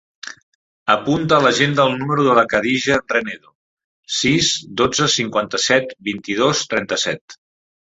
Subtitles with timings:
[0.93, 3.53] Apunta a l'agenda el número de la Khadija Renedo:
[4.23, 4.51] sis,
[4.83, 7.41] dotze, cinquanta-set, vint-i-dos, trenta-set.